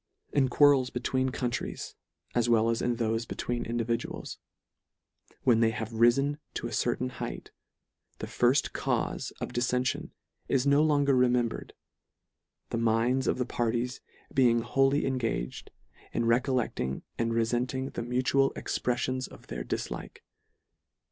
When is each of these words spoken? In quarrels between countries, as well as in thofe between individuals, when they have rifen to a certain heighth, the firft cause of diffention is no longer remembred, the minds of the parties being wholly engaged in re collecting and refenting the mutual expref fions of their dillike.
In 0.33 0.49
quarrels 0.49 0.89
between 0.89 1.29
countries, 1.29 1.93
as 2.33 2.49
well 2.49 2.71
as 2.71 2.81
in 2.81 2.97
thofe 2.97 3.27
between 3.27 3.67
individuals, 3.67 4.39
when 5.43 5.59
they 5.59 5.69
have 5.69 5.91
rifen 5.91 6.39
to 6.55 6.65
a 6.65 6.71
certain 6.71 7.09
heighth, 7.09 7.51
the 8.17 8.25
firft 8.25 8.73
cause 8.73 9.29
of 9.39 9.49
diffention 9.53 10.09
is 10.47 10.65
no 10.65 10.81
longer 10.81 11.13
remembred, 11.15 11.73
the 12.71 12.79
minds 12.79 13.27
of 13.27 13.37
the 13.37 13.45
parties 13.45 14.01
being 14.33 14.61
wholly 14.63 15.05
engaged 15.05 15.69
in 16.11 16.25
re 16.25 16.39
collecting 16.39 17.03
and 17.19 17.35
refenting 17.35 17.91
the 17.93 18.01
mutual 18.01 18.51
expref 18.55 19.05
fions 19.07 19.27
of 19.27 19.45
their 19.45 19.63
dillike. 19.63 20.21